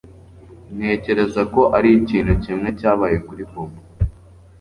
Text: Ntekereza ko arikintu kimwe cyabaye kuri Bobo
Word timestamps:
Ntekereza 0.75 1.41
ko 1.53 1.61
arikintu 1.77 2.33
kimwe 2.43 2.69
cyabaye 2.79 3.17
kuri 3.27 3.43
Bobo 3.51 3.79